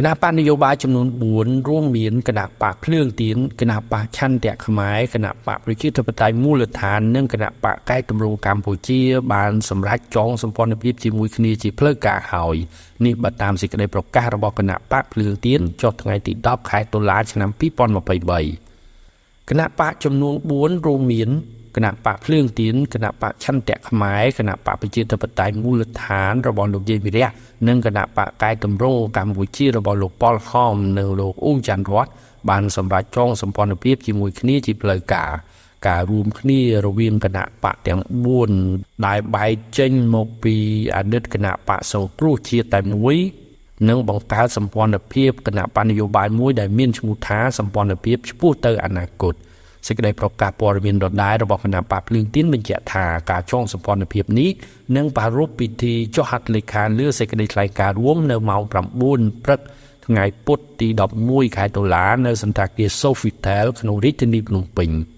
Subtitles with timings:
[0.00, 1.06] គណៈបកនយោបាយចំនួន
[1.38, 9.00] 4រួមមានគណៈបកភ្លើងទៀនគណៈបកឆន្ទៈខ្មែរគណៈបកប្រជាធិបតេយ្យមូលដ្ឋាននិងគណៈបកកែតម្រង់កម្ពុជា
[9.32, 12.56] បានសម្រេចចងសម្ព័ន្ធភាពជាមួយគ្នាជាផ្លូវការហើយ
[13.04, 17.50] នេះបើតាមសេចក្តីប្រកាសរបស់គណៈបកភ្លើងទៀនចុះថ្ងៃទី10ខែតុលាឆ្នាំ
[18.30, 21.30] 2023គណៈបកចំនួន4រួមមាន
[21.76, 27.28] គណៈបកភ្លើងទៀនគណៈបកឆន្ទៈខ្មែរគណៈបកប្រជាធិបតេយ្យមូលដ្ឋានរបស់លោកយាយវិរៈ
[27.68, 32.06] និងគណៈបកកែតម្រង់កម្ពុជារបស់លោកប៉ុលខំនិងលោកអ៊ុងច័ន្ទរត
[32.48, 35.30] បានសម្រេចចងសម្ព័ន្ធភាពជាមួយគ្នាជាផ្លូវការ
[35.86, 38.00] ការរួមគ្នារវាងគណៈបកទាំង
[38.54, 40.56] 4ដែលបែកចេញមកពី
[40.96, 43.16] អតីតគណៈបកសង្គ្រោះជាតិតែមួយ
[43.88, 49.34] និងបង្កើតសម្ព័ន្ធភាពគណៈបញ្ញយោបាយមួយដែលមានឈ្មោះថាសម្ព័ន្ធភាពឆ្ពោះទៅអនាគត។
[49.86, 54.50] សេចក្តីប្រកាសព័ត៌មានដដែលរបស់គណៈបកភ្លើងទៀនបញ្ជាក់ថាការចងសម្ព័ន្ធភាពនេះ
[54.96, 58.62] នឹងប្រារព្ធពិធីចុះហត្ថលេខាលើសេចក្តីថ្លែងការណ៍រួមនៅម៉ោង
[59.04, 59.60] 9ព្រឹក
[60.06, 60.88] ថ្ងៃពុធទី
[61.22, 64.90] 11ខែតុលានៅសន្តាគារ Sofitel ក្នុងរាជធានីភ្នំពេញ។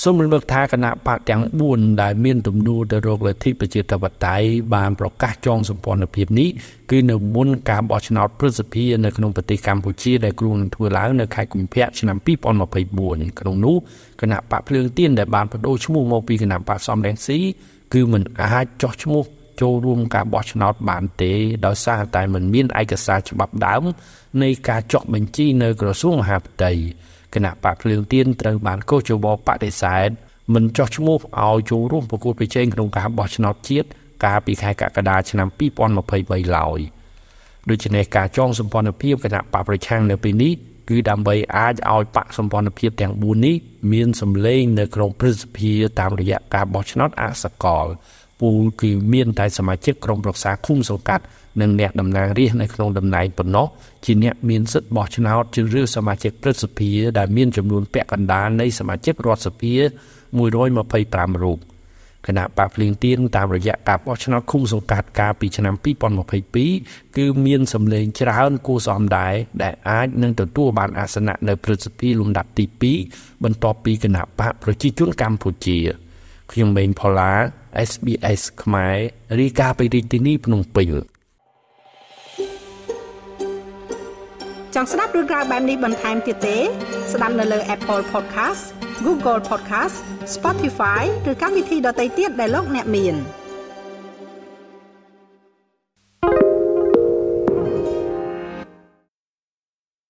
[0.00, 6.48] សូមរំលឹកថាគណៈបកទាំង4ដែលមានទំនួលទៅរកលទ្ធិប្រជាធិបតេយ្យបានប្រកាសចងសម្ព័ន្ធភាពនេះ
[6.90, 12.16] គឺនៅមុនការបោះឆ្នោតព្រឹទ្ធសភានៅក្នុងប្រទេសកម្ពុជាដែលគ្រោងនឹងធ្វើឡើងនៅខែកុម្ភៈឆ្នាំ
[12.76, 13.76] 2024ក្នុងនោះ
[14.20, 17.38] គណៈបកភ្លើងទៀនដែលបានបដូរឈ្មោះមកពីគណៈបកសំរងស៊ី
[17.94, 19.22] គឺមិនអាចចោះឈ្មោះ
[19.60, 21.32] ចូលរួមការបោះឆ្នោតបានទេ
[21.66, 23.82] ដោយសារតែមិនមានឯកសារច្បាប់ដើម
[24.42, 26.72] នៃការចុះបញ្ជីនៅក្រសួងមហាផ្ទៃ
[27.34, 30.08] គណៈបកភ្លើងទៀនត្រូវបានកោះជបបដិសេធ
[30.54, 33.88] មិនចោះឈ្មោះឲ្យចូលរួមប្រគល់ប្រជែងក្នុងការបោះឆ្នោតជាតិ
[34.24, 35.48] កាលពីខែកក្កដាឆ្នាំ
[36.02, 36.80] 2023ឡើយ
[37.70, 40.52] ដូច្នេះការចងសម្ព័ន្ធភាពគណៈបកប្រឆាំងនៅពេលនេះ
[40.88, 43.56] គឺដើម្បីអាចឲ្យបកសម្ព័ន្ធភាពទាំង4នេះ
[43.92, 47.86] មានសម្លេងនៅក្នុងព្រឹទ្ធសភាតាមរយៈការបោះឆ្នោតអសកល
[48.42, 51.24] ពូលគឺមានតែសមាជិកក្រុមប្រឹក្សាឃុំសង្កាត់
[51.60, 53.66] និងអ្នកតំណាងរាស្ត្រនៅក្នុងតំណែងប៉ុណ្ណោះ
[54.04, 59.74] ជាអ្នកមានសិទ្ធិបោះឆ្នោតជ្រើសរើសសមាជិកព្រឹទ្ធសភាដែលមានចំនួនពាក់កណ្ដាលនៃសមាជិករដ្ឋសភា
[60.40, 61.58] 125រូប
[62.26, 65.74] គណៈបកភ្លៀងទៀនតាមរយៈការបោះឆ្នោតឃុំសង្កាត់កាលពីឆ្នាំ
[66.46, 72.64] 2022គឺមានសម្លេងច្រើនគួរសមដែរដែលអាចនឹងទទួលបានអាសនៈនៅព្រឹទ្ធសភាលំដាប់ទី
[73.04, 75.78] 2បន្ទាប់ពីគណៈបកប្រជាជនកម្ពុជា
[76.52, 77.32] ខ្ញុំម៉េងផល្លា
[77.90, 78.96] SBS ខ្មែរ
[79.38, 80.90] រីកាពីរាជធានីភ្នំពេញ
[84.74, 86.58] ចង់ស្ដាប់រឿងក្រៅបែបនេះបន្ថែមទៀតទេ
[87.12, 88.62] ស្ដាប់នៅលើ Apple Podcast
[89.06, 89.96] Google Podcast
[90.34, 93.16] Spotify ឬកម្មវិធីដទៃទៀតដែលលោកអ្នកមាន។